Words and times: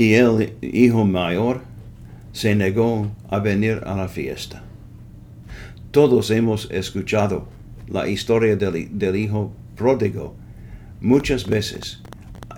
Y 0.00 0.14
el 0.14 0.54
hijo 0.62 1.04
mayor 1.04 1.60
se 2.32 2.54
negó 2.54 3.14
a 3.28 3.38
venir 3.38 3.82
a 3.84 3.94
la 3.94 4.08
fiesta. 4.08 4.62
Todos 5.90 6.30
hemos 6.30 6.70
escuchado 6.70 7.48
la 7.86 8.08
historia 8.08 8.56
del, 8.56 8.98
del 8.98 9.16
hijo 9.16 9.52
pródigo 9.76 10.34
muchas 11.02 11.46
veces 11.46 12.00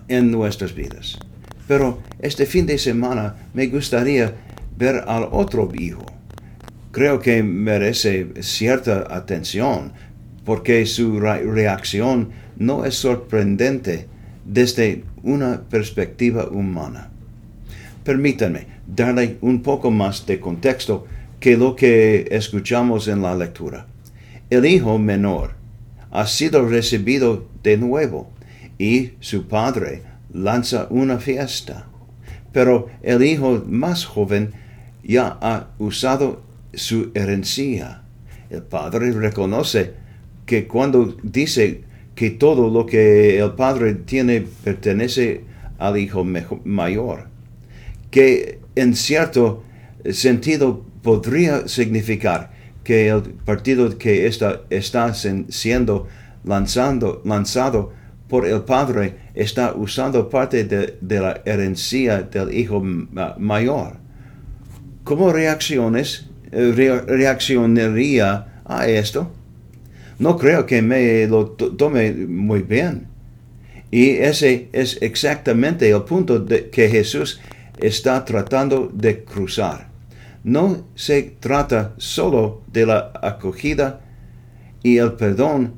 en 0.06 0.30
nuestras 0.30 0.72
vidas. 0.72 1.18
Pero 1.66 1.98
este 2.20 2.46
fin 2.46 2.64
de 2.64 2.78
semana 2.78 3.34
me 3.54 3.66
gustaría 3.66 4.36
ver 4.76 5.02
al 5.08 5.26
otro 5.32 5.68
hijo. 5.74 6.06
Creo 6.92 7.18
que 7.18 7.42
merece 7.42 8.28
cierta 8.40 9.08
atención 9.10 9.92
porque 10.44 10.86
su 10.86 11.18
reacción 11.18 12.30
no 12.56 12.84
es 12.84 12.94
sorprendente 12.94 14.06
desde 14.44 15.02
una 15.24 15.62
perspectiva 15.62 16.46
humana. 16.46 17.11
Permítanme 18.04 18.66
darle 18.86 19.36
un 19.40 19.62
poco 19.62 19.90
más 19.90 20.26
de 20.26 20.40
contexto 20.40 21.06
que 21.38 21.56
lo 21.56 21.76
que 21.76 22.28
escuchamos 22.30 23.08
en 23.08 23.22
la 23.22 23.34
lectura. 23.34 23.86
El 24.50 24.66
hijo 24.66 24.98
menor 24.98 25.54
ha 26.10 26.26
sido 26.26 26.68
recibido 26.68 27.46
de 27.62 27.76
nuevo 27.76 28.30
y 28.78 29.12
su 29.20 29.46
padre 29.48 30.02
lanza 30.32 30.86
una 30.90 31.18
fiesta. 31.18 31.86
Pero 32.52 32.88
el 33.02 33.22
hijo 33.22 33.64
más 33.66 34.04
joven 34.04 34.52
ya 35.02 35.38
ha 35.40 35.68
usado 35.78 36.42
su 36.74 37.10
herencia. 37.14 38.02
El 38.50 38.62
padre 38.62 39.12
reconoce 39.12 39.94
que 40.44 40.66
cuando 40.66 41.16
dice 41.22 41.84
que 42.14 42.30
todo 42.30 42.68
lo 42.68 42.84
que 42.84 43.38
el 43.38 43.52
padre 43.52 43.94
tiene 43.94 44.42
pertenece 44.64 45.44
al 45.78 45.96
hijo 45.96 46.24
mayor, 46.64 47.31
que 48.12 48.60
en 48.76 48.94
cierto 48.94 49.64
sentido 50.12 50.84
podría 51.02 51.66
significar 51.66 52.52
que 52.84 53.08
el 53.08 53.22
partido 53.22 53.98
que 53.98 54.26
está, 54.26 54.60
está 54.70 55.12
siendo 55.14 56.06
lanzando, 56.44 57.22
lanzado 57.24 57.92
por 58.28 58.46
el 58.46 58.62
padre 58.62 59.14
está 59.34 59.74
usando 59.74 60.28
parte 60.28 60.64
de, 60.64 61.20
la 61.20 61.42
herencia 61.44 62.22
del 62.22 62.52
hijo 62.54 62.82
mayor. 63.38 63.96
¿Cómo 65.04 65.32
reacciones, 65.32 66.28
eh, 66.50 67.02
reaccionaría 67.06 68.60
a 68.64 68.88
esto? 68.88 69.30
No 70.18 70.36
creo 70.36 70.66
que 70.66 70.82
me 70.82 71.26
lo 71.26 71.50
tome 71.50 72.12
muy 72.12 72.62
bien. 72.62 73.08
Y 73.90 74.10
ese 74.10 74.68
es 74.72 74.98
exactamente 75.02 75.90
el 75.90 76.02
punto 76.02 76.38
de 76.38 76.70
que 76.70 76.88
Jesús 76.88 77.40
está 77.78 78.24
tratando 78.24 78.90
de 78.92 79.24
cruzar. 79.24 79.88
No 80.44 80.86
se 80.94 81.22
trata 81.38 81.94
solo 81.98 82.62
de 82.72 82.86
la 82.86 83.12
acogida 83.22 84.00
y 84.82 84.98
el 84.98 85.12
perdón 85.12 85.74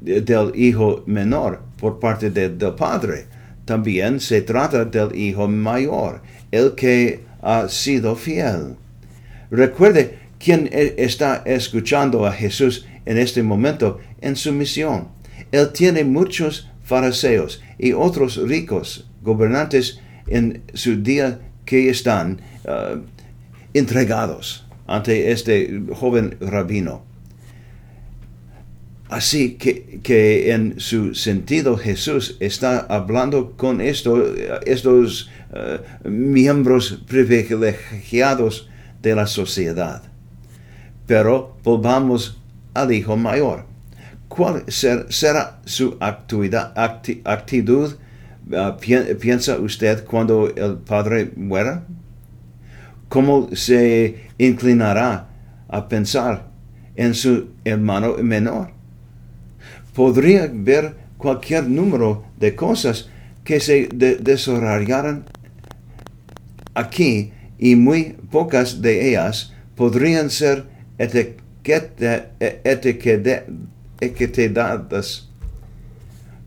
del 0.00 0.52
hijo 0.54 1.02
menor 1.06 1.62
por 1.78 1.98
parte 1.98 2.30
del 2.30 2.74
padre. 2.74 3.26
También 3.64 4.20
se 4.20 4.42
trata 4.42 4.84
del 4.84 5.16
hijo 5.16 5.48
mayor, 5.48 6.22
el 6.50 6.74
que 6.74 7.24
ha 7.40 7.68
sido 7.68 8.14
fiel. 8.16 8.76
Recuerde 9.50 10.18
quién 10.38 10.68
e, 10.72 10.94
está 10.98 11.42
escuchando 11.46 12.26
a 12.26 12.32
Jesús 12.32 12.86
en 13.04 13.18
este 13.18 13.42
momento 13.42 13.98
en 14.20 14.36
su 14.36 14.52
misión. 14.52 15.08
Él 15.50 15.70
tiene 15.72 16.04
muchos 16.04 16.68
fariseos 16.82 17.62
y 17.78 17.92
otros 17.92 18.36
ricos 18.36 19.08
gobernantes 19.22 20.00
en 20.26 20.62
su 20.74 21.02
día 21.02 21.40
que 21.64 21.90
están 21.90 22.40
uh, 22.64 23.00
entregados 23.74 24.66
ante 24.86 25.32
este 25.32 25.82
joven 25.94 26.36
rabino. 26.40 27.02
Así 29.12 29.58
que, 29.58 30.52
en 30.52 30.80
su 30.80 31.14
sentido 31.14 31.76
Jesús 31.76 32.38
está 32.40 32.80
hablando 32.80 33.52
con 33.58 33.82
esto, 33.82 34.24
estos 34.64 35.30
eh, 35.52 35.80
miembros 36.08 37.02
privilegiados 37.06 38.70
de 39.02 39.14
la 39.14 39.26
sociedad. 39.26 40.02
Pero 41.06 41.58
volvamos 41.62 42.38
al 42.72 42.90
hijo 42.90 43.18
mayor. 43.18 43.66
¿Cuál 44.28 44.64
será 44.68 45.60
su 45.66 45.98
actitud, 46.00 46.54
eh, 46.54 47.96
piensa 49.20 49.58
usted, 49.58 50.04
cuando 50.04 50.48
el 50.54 50.76
padre 50.78 51.32
muera? 51.36 51.84
¿Cómo 53.08 53.48
se 53.54 54.28
inclinará 54.38 55.28
a 55.68 55.88
pensar 55.88 56.46
en 56.96 57.14
su 57.14 57.50
hermano 57.64 58.16
menor? 58.22 58.82
podría 59.94 60.50
ver 60.52 60.94
cualquier 61.18 61.68
número 61.68 62.24
de 62.38 62.54
cosas 62.54 63.10
que 63.44 63.60
se 63.60 63.88
desarrollaran 63.92 65.24
aquí 66.74 67.32
y 67.58 67.76
muy 67.76 68.16
pocas 68.30 68.80
de 68.82 69.10
ellas 69.10 69.52
podrían 69.76 70.30
ser 70.30 70.64
etiquetadas 74.00 75.31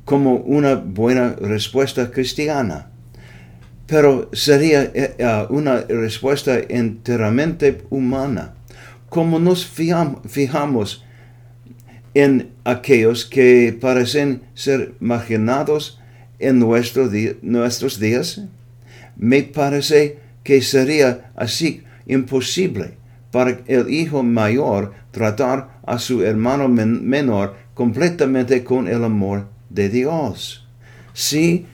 como 0.06 0.36
una 0.36 0.76
buena 0.76 1.36
respuesta 1.42 2.12
cristiana. 2.12 2.92
Pero 3.88 4.30
sería 4.34 4.84
eh, 4.84 5.16
eh, 5.18 5.46
una 5.50 5.82
respuesta 5.82 6.58
enteramente 6.58 7.84
humana. 7.90 8.54
Como 9.10 9.40
nos 9.40 9.66
fijamos 9.66 11.04
en 12.14 12.52
aquellos 12.64 13.26
que 13.26 13.78
parecen 13.80 14.42
ser 14.54 14.94
marginados 15.00 16.00
en 16.40 16.60
nuestros 16.60 18.00
días? 18.00 18.42
Me 19.18 19.44
parece 19.44 20.20
que 20.44 20.62
sería 20.62 21.32
así 21.36 21.84
imposible 22.06 22.98
para 23.32 23.60
el 23.68 23.90
hijo 23.90 24.24
mayor 24.24 24.94
tratar 25.12 25.80
a 25.86 26.00
su 26.00 26.24
hermano 26.24 26.68
menor 26.68 27.56
completamente 27.74 28.64
con 28.64 28.88
el 28.88 29.04
amor 29.04 29.55
de 29.76 29.90
Dios. 29.90 30.66
Sí, 31.14 31.68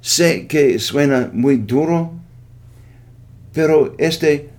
sé 0.00 0.46
que 0.46 0.78
suena 0.78 1.30
muy 1.32 1.56
duro, 1.56 2.12
pero 3.52 3.94
este 3.98 4.50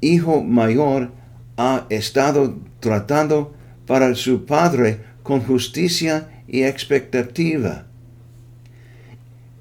hijo 0.00 0.42
mayor 0.42 1.10
ha 1.56 1.86
estado 1.90 2.56
tratando 2.80 3.54
para 3.86 4.14
su 4.14 4.46
padre 4.46 5.00
con 5.22 5.40
justicia 5.40 6.28
y 6.46 6.62
expectativa. 6.62 7.86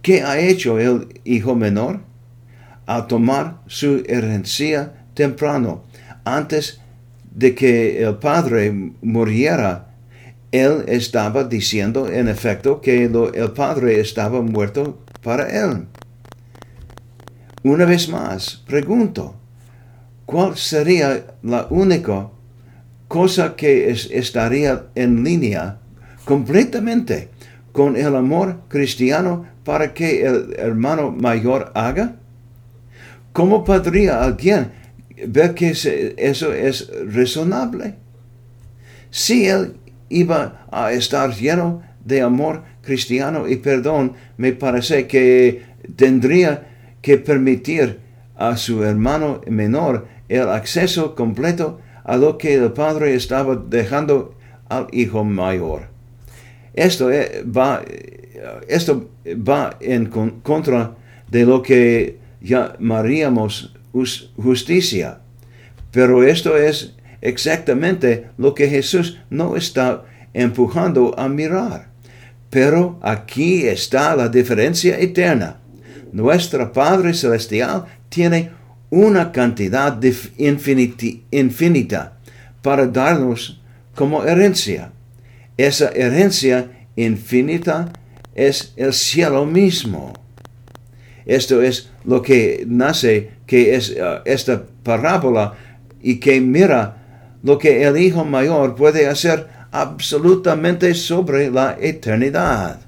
¿Qué 0.01 0.21
ha 0.21 0.39
hecho 0.39 0.79
el 0.79 1.21
hijo 1.23 1.55
menor? 1.55 2.01
Al 2.85 3.07
tomar 3.07 3.61
su 3.67 4.03
herencia 4.07 4.93
temprano, 5.13 5.83
antes 6.25 6.81
de 7.33 7.55
que 7.55 8.03
el 8.03 8.15
padre 8.17 8.71
muriera, 9.01 9.92
él 10.53 10.83
estaba 10.87 11.43
diciendo 11.43 12.07
en 12.07 12.27
efecto 12.27 12.79
que 12.79 13.05
el 13.05 13.51
padre 13.53 13.99
estaba 13.99 14.39
muerto 14.43 14.99
para 15.23 15.49
él. 15.49 15.87
Una 17.63 17.85
vez 17.85 18.07
más, 18.07 18.61
pregunto, 18.67 19.35
¿cuál 20.27 20.55
sería 20.55 21.25
la 21.41 21.65
única 21.71 22.29
cosa 23.07 23.55
que 23.55 23.89
estaría 23.89 24.85
en 24.93 25.23
línea 25.23 25.79
completamente 26.23 27.29
con 27.71 27.97
el 27.97 28.15
amor 28.15 28.59
cristiano 28.67 29.47
para 29.63 29.91
que 29.91 30.23
el 30.23 30.53
hermano 30.59 31.09
mayor 31.09 31.71
haga? 31.73 32.15
¿Cómo 33.31 33.63
podría 33.63 34.23
alguien 34.23 34.71
ver 35.27 35.55
que 35.55 35.71
eso 35.71 36.53
es 36.53 36.91
razonable? 37.11 37.95
Si 39.09 39.47
él 39.47 39.77
iba 40.13 40.67
a 40.71 40.91
estar 40.91 41.33
lleno 41.33 41.81
de 42.03 42.21
amor 42.21 42.63
cristiano 42.81 43.47
y 43.47 43.57
perdón, 43.57 44.13
me 44.37 44.53
parece 44.53 45.07
que 45.07 45.63
tendría 45.95 46.67
que 47.01 47.17
permitir 47.17 47.99
a 48.35 48.57
su 48.57 48.83
hermano 48.83 49.41
menor 49.47 50.07
el 50.29 50.49
acceso 50.49 51.15
completo 51.15 51.79
a 52.03 52.17
lo 52.17 52.37
que 52.37 52.55
el 52.55 52.71
padre 52.71 53.15
estaba 53.15 53.55
dejando 53.55 54.35
al 54.69 54.87
hijo 54.91 55.23
mayor. 55.23 55.87
Esto 56.73 57.11
eh, 57.11 57.43
va, 57.45 57.83
esto 58.67 59.09
va 59.25 59.77
en 59.79 60.07
contra 60.41 60.95
de 61.29 61.45
lo 61.45 61.61
que 61.61 62.17
llamaríamos 62.41 63.75
justicia. 64.37 65.19
Pero 65.91 66.23
esto 66.23 66.57
es 66.57 66.95
exactamente 67.23 68.27
lo 68.37 68.53
que 68.53 68.67
Jesús 68.67 69.17
no 69.29 69.55
está 69.55 70.03
empujando 70.33 71.17
a 71.17 71.29
mirar. 71.29 71.87
Pero 72.49 72.99
aquí 73.01 73.65
está 73.65 74.15
la 74.15 74.27
diferencia 74.27 74.99
eterna. 74.99 75.59
nuestro 76.11 76.71
Padre 76.71 77.13
Celestial 77.15 77.85
tiene 78.09 78.51
una 78.91 79.31
cantidad 79.31 79.91
de 79.91 80.13
infinita 81.31 82.19
para 82.61 82.85
darnos 82.85 83.59
como 83.95 84.23
herencia. 84.23 84.91
Esa 85.57 85.89
herencia 85.89 86.87
infinita 86.95 87.91
es 88.35 88.73
el 88.75 88.93
cielo 88.93 89.45
mismo. 89.45 90.13
Esto 91.25 91.61
es 91.61 91.89
lo 92.05 92.21
que 92.21 92.65
nace, 92.67 93.31
que 93.47 93.75
es 93.75 93.91
uh, 93.91 94.21
esta 94.25 94.63
parábola 94.83 95.55
y 96.01 96.19
que 96.19 96.39
mira 96.41 97.02
lo 97.43 97.57
que 97.57 97.83
el 97.83 97.97
Hijo 97.97 98.25
Mayor 98.25 98.75
puede 98.75 99.07
hacer 99.07 99.47
absolutamente 99.71 100.93
sobre 100.93 101.51
la 101.51 101.77
eternidad. 101.79 102.79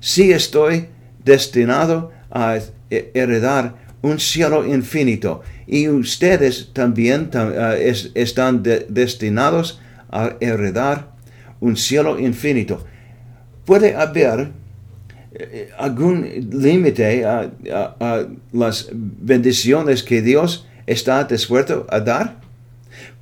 Si 0.00 0.32
estoy 0.32 0.88
destinado 1.24 2.12
a 2.30 2.58
heredar 2.90 3.74
un 4.02 4.20
cielo 4.20 4.66
infinito 4.66 5.42
y 5.66 5.88
ustedes 5.88 6.70
también 6.72 7.30
uh, 7.34 7.72
están 8.14 8.62
destinados 8.62 9.80
a 10.10 10.36
heredar 10.40 11.08
un 11.60 11.76
cielo 11.76 12.18
infinito. 12.18 12.84
Puede 13.64 13.96
haber 13.96 14.52
eh, 15.32 15.70
algún 15.78 16.50
límite 16.52 17.24
a, 17.24 17.50
las 18.52 18.90
bendiciones 18.92 20.02
que 20.02 20.20
Dios 20.20 20.66
está 20.86 21.24
dispuesto 21.24 21.86
a 21.88 21.98
dar? 21.98 22.43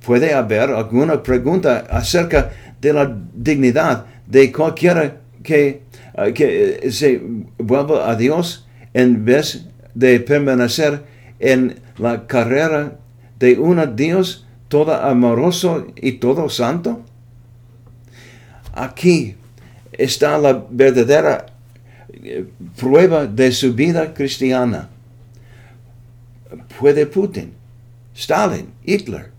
¿Puede 0.05 0.33
haber 0.33 0.69
alguna 0.69 1.23
pregunta 1.23 1.85
acerca 1.89 2.51
de 2.81 2.91
la 2.91 3.17
dignidad 3.33 4.05
de 4.27 4.51
cualquiera 4.51 5.21
que, 5.41 5.83
eh, 6.15 6.33
que 6.33 6.79
eh, 6.83 6.91
se 6.91 7.21
vuelva 7.57 8.09
a 8.09 8.15
Dios 8.15 8.67
en 8.93 9.23
vez 9.23 9.65
de 9.95 10.19
permanecer 10.19 11.03
en 11.39 11.79
la 11.97 12.27
carrera 12.27 12.97
de 13.39 13.57
un 13.57 13.95
Dios 13.95 14.45
todo 14.67 14.93
amoroso 14.93 15.87
y 15.95 16.13
todo 16.13 16.49
santo? 16.49 17.01
Aquí 18.73 19.35
está 19.93 20.37
la 20.37 20.65
verdadera 20.69 21.45
eh, 22.11 22.45
prueba 22.75 23.25
de 23.25 23.51
su 23.51 23.73
vida 23.73 24.13
cristiana. 24.13 24.89
Puede 26.79 27.05
Putin, 27.05 27.53
Stalin, 28.13 28.67
Hitler, 28.83 29.32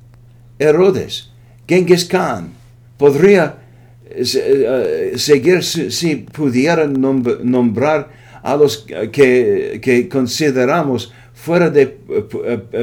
Herodes, 0.64 1.31
Genghis 1.66 2.05
Khan, 2.05 2.52
podría 2.99 3.56
eh, 4.05 4.22
eh, 4.34 5.12
seguir 5.16 5.62
si 5.62 6.16
pudiera 6.16 6.87
nombrar 6.87 8.11
a 8.43 8.56
los 8.56 8.78
que, 8.78 9.81
que 9.82 10.08
consideramos 10.08 11.12
fuera 11.32 11.70
de 11.70 11.87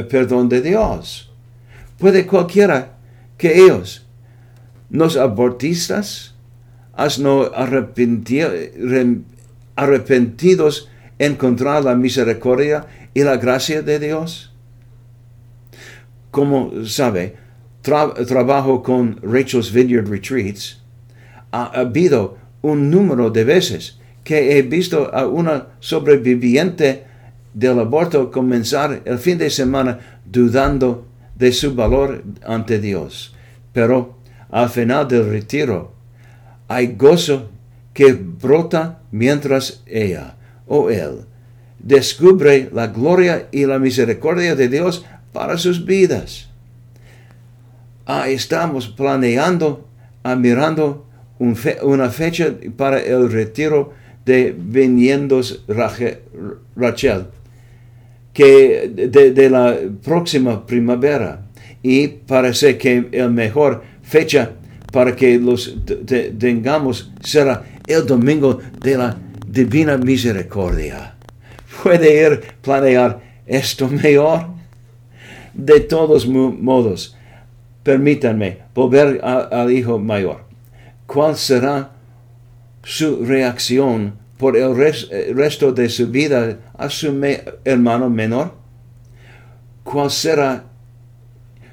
perdón 0.09 0.49
de 0.49 0.61
Dios. 0.61 1.31
Puede 1.97 2.25
cualquiera 2.25 2.97
que 3.37 3.63
ellos, 3.63 4.05
los 4.89 5.17
abortistas, 5.17 6.33
no 7.19 7.51
arrepentidos 9.75 10.89
encontrar 11.19 11.83
la 11.83 11.95
misericordia 11.95 12.85
y 13.13 13.21
la 13.23 13.37
gracia 13.37 13.81
de 13.81 13.99
Dios? 13.99 14.51
Como 16.29 16.85
sabe, 16.85 17.35
trabajo 17.81 18.83
con 18.83 19.19
Rachel's 19.21 19.71
Vineyard 19.71 20.07
Retreats. 20.07 20.81
Ha 21.51 21.65
habido 21.79 22.37
un 22.61 22.89
número 22.89 23.29
de 23.29 23.43
veces 23.43 23.99
que 24.23 24.57
he 24.57 24.61
visto 24.61 25.13
a 25.13 25.27
una 25.27 25.67
sobreviviente 25.79 27.05
del 27.53 27.79
aborto 27.79 28.31
comenzar 28.31 29.01
el 29.05 29.17
fin 29.17 29.37
de 29.37 29.49
semana 29.49 30.21
dudando 30.25 31.07
de 31.35 31.51
su 31.51 31.73
valor 31.73 32.23
ante 32.45 32.79
Dios. 32.79 33.35
Pero 33.73 34.17
al 34.49 34.69
final 34.69 35.07
del 35.07 35.29
retiro, 35.29 35.93
hay 36.67 36.95
gozo 36.95 37.49
que 37.93 38.13
brota 38.13 39.01
mientras 39.11 39.83
ella 39.85 40.35
o 40.67 40.89
él 40.89 41.25
descubre 41.83 42.69
la 42.71 42.87
gloria 42.87 43.47
y 43.51 43.65
la 43.65 43.79
misericordia 43.79 44.55
de 44.55 44.69
Dios 44.69 45.05
para 45.33 45.57
sus 45.57 45.85
vidas. 45.85 46.50
Ah, 48.06 48.30
estamos 48.30 48.88
planeando, 48.88 49.88
ah, 50.24 50.36
mirando 50.36 51.06
una 51.83 52.09
fecha 52.09 52.53
para 52.75 53.00
el 53.00 53.31
retiro 53.31 53.94
de 54.25 54.56
Viniendos 54.57 55.63
Rachel, 55.68 57.27
que 58.33 58.92
de, 58.94 59.31
de, 59.31 59.50
la 59.50 59.77
próxima 60.03 60.65
primavera. 60.65 61.48
Y 61.83 62.07
parece 62.07 62.77
que 62.77 63.09
el 63.12 63.31
mejor 63.31 63.83
fecha 64.03 64.51
para 64.92 65.15
que 65.15 65.39
los 65.39 65.75
tengamos 66.38 67.12
será 67.24 67.63
el 67.88 68.06
domingo 68.06 68.59
de 68.80 68.98
la 68.98 69.18
divina 69.48 69.98
misericordia. 69.98 71.15
¿Puede 71.81 72.24
ir 72.24 72.42
planear 72.62 73.19
esto 73.48 73.88
mejor? 73.88 74.48
De 75.53 75.80
todos 75.81 76.27
modos, 76.27 77.15
permítanme 77.83 78.59
volver 78.73 79.19
al 79.23 79.71
hijo 79.71 79.99
mayor. 79.99 80.45
¿Cuál 81.05 81.35
será 81.35 81.91
su 82.83 83.25
reacción 83.25 84.19
por 84.37 84.57
el 84.57 84.75
resto 84.75 85.71
de 85.71 85.89
su 85.89 86.07
vida 86.07 86.59
a 86.77 86.89
su 86.89 87.21
hermano 87.65 88.09
menor? 88.09 88.55
¿Cuál 89.83 90.09
será 90.09 90.65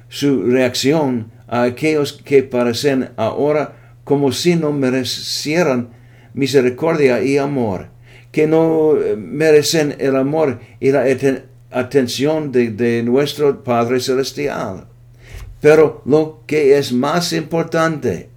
su 0.09 0.43
reacción 0.43 1.31
a 1.47 1.63
aquellos 1.63 2.13
que 2.13 2.43
parecen 2.43 3.09
ahora 3.15 3.75
como 4.03 4.31
si 4.31 4.55
no 4.55 4.71
merecieran 4.71 5.89
misericordia 6.33 7.21
y 7.21 7.37
amor, 7.37 7.89
que 8.31 8.47
no 8.47 8.95
merecen 9.17 9.95
el 9.99 10.15
amor 10.15 10.59
y 10.79 10.91
la 10.91 11.05
atención 11.71 12.51
de, 12.51 13.03
nuestro 13.03 13.63
Padre 13.63 13.99
Celestial. 13.99 14.87
Pero 15.61 16.01
lo 16.05 16.41
que 16.47 16.77
es 16.77 16.91
más 16.91 17.33
importante, 17.33 18.29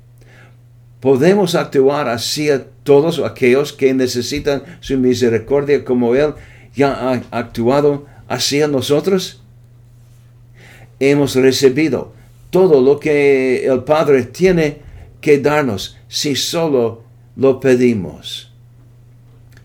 podemos 1.01 1.55
actuar 1.55 2.09
así 2.09 2.51
a 2.51 2.65
todos 2.83 3.19
aquellos 3.21 3.73
que 3.73 3.95
necesitan 3.95 4.63
su 4.81 4.99
misericordia 4.99 5.85
como 5.85 6.15
Él 6.15 6.35
ya 6.75 6.93
ha 6.93 7.23
actuado 7.31 8.07
hacia 8.29 8.67
nosotros. 8.67 9.43
Hemos 10.99 11.35
recibido 11.37 12.13
todo 12.51 12.81
lo 12.81 12.99
que 12.99 13.67
el 13.67 13.85
Padre 13.85 14.25
tiene 14.25 14.79
que 15.21 15.39
darnos 15.39 15.97
si 16.09 16.35
solo 16.35 17.03
lo 17.37 17.61
pedimos. 17.61 18.53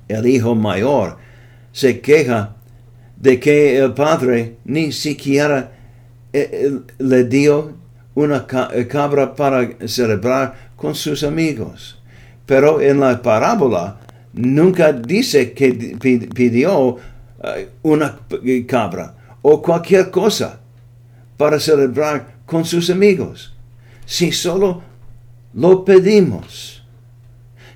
El 0.08 0.28
hijo 0.28 0.56
mayor 0.56 1.18
se 1.72 2.00
queja 2.00 2.56
de 3.18 3.40
que 3.40 3.78
el 3.78 3.94
Padre 3.94 4.58
ni 4.64 4.92
siquiera 4.92 5.77
le 6.32 7.24
dio 7.26 7.74
una 8.16 8.46
eh, 8.74 8.88
cabra 8.88 9.36
para 9.36 9.70
celebrar 9.88 10.72
con 10.76 10.96
sus 10.96 11.24
amigos. 11.24 12.00
Pero 12.46 12.82
en 12.82 13.00
la 13.00 13.22
parábola 13.22 14.00
nunca 14.34 14.94
dice 14.94 15.54
que 15.54 15.98
pidió 16.34 16.98
una 17.84 18.20
cabra 18.68 19.16
o 19.42 19.62
cualquier 19.62 20.10
cosa 20.10 20.60
para 21.38 21.60
celebrar 21.60 22.38
con 22.46 22.66
sus 22.66 22.90
amigos. 22.90 23.54
Si 24.06 24.32
solo 24.32 24.82
lo 25.54 25.84
pedimos. 25.84 26.84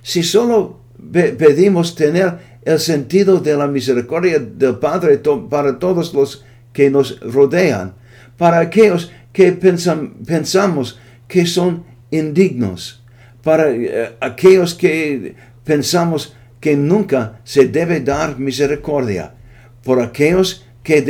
Si 0.02 0.24
solo 0.24 0.80
pedimos 1.12 1.96
tener 1.96 2.52
el 2.64 2.80
sentido 2.80 3.40
de 3.40 3.56
la 3.56 3.68
misericordia 3.68 4.40
del 4.40 4.78
Padre 4.78 5.22
para 5.50 5.78
todos 5.78 6.14
los 6.14 6.44
que 6.74 6.90
nos 6.90 7.20
rodean, 7.20 7.94
para 8.42 8.58
aquellos 8.58 9.12
que 9.32 9.52
pensamos 9.52 11.00
que 11.28 11.46
son 11.46 11.84
indignos, 12.10 13.04
para 13.44 13.70
eh, 13.70 14.16
aquellos 14.20 14.74
que 14.74 15.36
pensamos 15.64 16.34
que 16.60 16.76
nunca 16.76 17.40
se 17.44 17.68
debe 17.68 18.00
dar 18.00 18.40
misericordia, 18.40 19.36
por 19.84 20.02
aquellos 20.02 20.66
que 20.82 21.04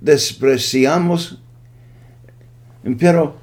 despreciamos 0.00 1.42
pero, 2.98 3.36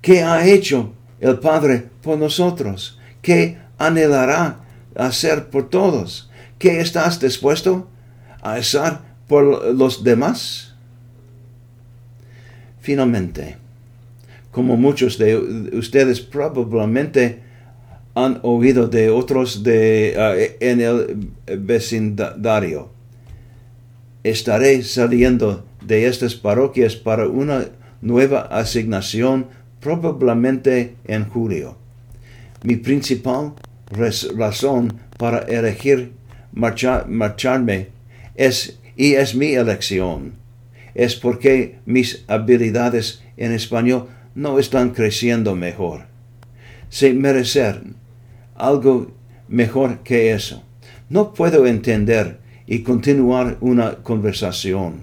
¿qué 0.00 0.22
ha 0.22 0.46
hecho 0.46 0.92
el 1.18 1.40
Padre 1.40 1.88
por 2.02 2.18
nosotros? 2.18 3.00
¿Qué 3.20 3.58
anhelará 3.78 4.60
hacer 4.94 5.50
por 5.50 5.68
todos? 5.68 6.30
¿Qué 6.56 6.80
estás 6.80 7.18
dispuesto 7.18 7.88
a 8.42 8.54
hacer 8.54 8.98
por 9.26 9.74
los 9.74 10.04
demás? 10.04 10.67
Finalmente, 12.88 13.56
como 14.50 14.78
muchos 14.78 15.18
de 15.18 15.36
ustedes 15.74 16.22
probablemente 16.22 17.40
han 18.14 18.40
oído 18.42 18.88
de 18.88 19.10
otros 19.10 19.62
de, 19.62 20.14
ah, 20.16 20.34
en 20.58 20.80
el 20.80 21.28
vecindario, 21.58 22.88
estaré 24.24 24.82
saliendo 24.84 25.66
de 25.84 26.06
estas 26.06 26.34
parroquias 26.34 26.96
para 26.96 27.28
una 27.28 27.66
nueva 28.00 28.40
asignación 28.40 29.48
probablemente 29.80 30.94
en 31.04 31.28
julio. 31.28 31.76
Mi 32.62 32.76
principal 32.76 33.52
razón 34.34 34.98
para 35.18 35.40
elegir 35.40 36.12
marcharme 36.52 37.88
es, 38.34 38.78
y 38.96 39.12
es 39.12 39.34
mi 39.34 39.52
elección, 39.52 40.37
es 40.98 41.14
porque 41.14 41.78
mis 41.86 42.24
habilidades 42.26 43.22
en 43.36 43.52
español 43.52 44.08
no 44.34 44.58
están 44.58 44.90
creciendo 44.90 45.54
mejor. 45.54 46.06
Se 46.88 47.14
merecen 47.14 47.94
algo 48.56 49.12
mejor 49.46 50.00
que 50.00 50.32
eso. 50.32 50.64
No 51.08 51.34
puedo 51.34 51.68
entender 51.68 52.40
y 52.66 52.80
continuar 52.80 53.58
una 53.60 53.94
conversación. 54.02 55.02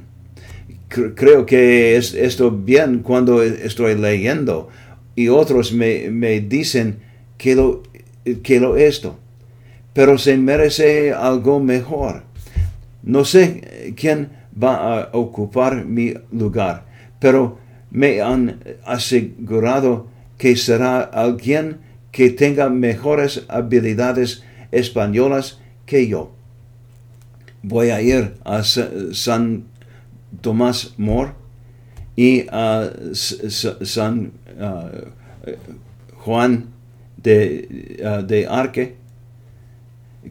Creo 0.89 1.45
que 1.45 1.95
es 1.95 2.13
esto 2.13 2.51
bien 2.51 2.99
cuando 2.99 3.41
estoy 3.41 3.95
leyendo 3.95 4.67
y 5.15 5.29
otros 5.29 5.71
me, 5.71 6.09
me 6.09 6.41
dicen 6.41 6.99
que 7.37 7.55
lo, 7.55 7.83
que 8.43 8.59
lo 8.59 8.75
esto, 8.75 9.17
pero 9.93 10.17
se 10.17 10.35
merece 10.35 11.13
algo 11.13 11.61
mejor. 11.61 12.23
No 13.01 13.23
sé 13.23 13.93
quién 13.95 14.43
va 14.61 15.01
a 15.03 15.09
ocupar 15.13 15.85
mi 15.85 16.13
lugar, 16.31 16.85
pero 17.19 17.59
me 17.91 18.21
han 18.21 18.59
asegurado 18.85 20.07
que 20.37 20.55
será 20.55 21.01
alguien 21.01 21.79
que 22.11 22.29
tenga 22.29 22.69
mejores 22.69 23.45
habilidades 23.47 24.43
españolas 24.71 25.59
que 25.85 26.07
yo. 26.07 26.31
Voy 27.61 27.89
a 27.89 28.01
ir 28.01 28.35
a 28.43 28.63
San 28.63 29.65
Tomás 30.41 30.93
More 30.97 31.31
y 32.15 32.45
a 32.49 32.89
San 33.13 34.31
uh, 34.59 35.09
Juan 36.17 36.67
de, 37.17 37.99
uh, 38.01 38.25
de 38.25 38.47
Arque 38.47 38.95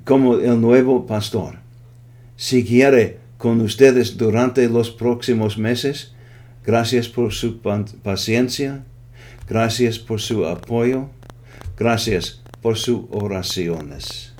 como 0.05 0.37
el 0.37 0.61
nuevo 0.61 1.07
pastor. 1.07 1.57
Si 2.37 2.65
quiere 2.65 3.24
con 3.45 3.61
ustedes 3.61 4.17
durante 4.17 4.71
los 4.71 4.91
próximos 4.91 5.59
meses, 5.59 6.15
gracias 6.65 7.11
por 7.11 7.35
su 7.35 7.61
paciencia, 8.03 8.87
gracias 9.47 9.99
por 9.99 10.23
su 10.23 10.47
apoyo, 10.47 11.11
gracias 11.77 12.41
por 12.63 12.79
sus 12.79 13.03
oraciones. 13.11 14.33